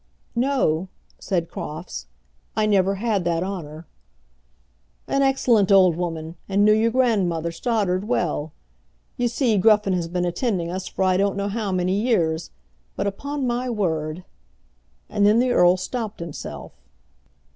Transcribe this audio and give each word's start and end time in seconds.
"No," 0.33 0.87
said 1.19 1.47
Crofts. 1.47 2.07
"I 2.55 2.65
never 2.65 2.95
had 2.95 3.23
that 3.25 3.43
honour." 3.43 3.85
"An 5.07 5.21
excellent 5.21 5.71
old 5.71 5.95
woman, 5.95 6.37
and 6.49 6.65
knew 6.65 6.73
your 6.73 6.89
grandmother 6.89 7.51
Stoddard 7.51 8.05
well. 8.07 8.51
You 9.17 9.27
see, 9.27 9.59
Gruffen 9.59 9.93
has 9.93 10.07
been 10.07 10.25
attending 10.25 10.71
us 10.71 10.87
for 10.87 11.03
I 11.03 11.17
don't 11.17 11.37
know 11.37 11.49
how 11.49 11.71
many 11.71 11.93
years; 12.01 12.49
but 12.95 13.05
upon 13.05 13.45
my 13.45 13.69
word" 13.69 14.23
and 15.07 15.23
then 15.23 15.37
the 15.37 15.51
earl 15.51 15.77
stopped 15.77 16.19
himself. 16.19 16.71